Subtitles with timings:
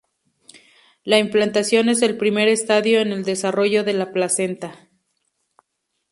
[1.03, 4.89] La implantación es el primer estadio en el desarrollo de la placenta.